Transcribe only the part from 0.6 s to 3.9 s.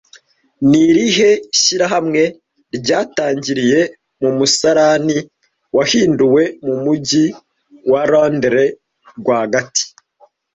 Ni irihe shyirahamwe ryatangiriye